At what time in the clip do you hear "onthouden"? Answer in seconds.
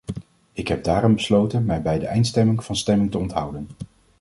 3.17-3.67